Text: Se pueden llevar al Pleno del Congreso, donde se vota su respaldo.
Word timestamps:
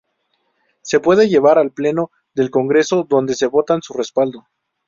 Se 0.81 0.99
pueden 0.99 1.29
llevar 1.29 1.59
al 1.59 1.69
Pleno 1.73 2.09
del 2.33 2.49
Congreso, 2.49 3.05
donde 3.07 3.35
se 3.35 3.45
vota 3.45 3.77
su 3.83 3.93
respaldo. 3.93 4.47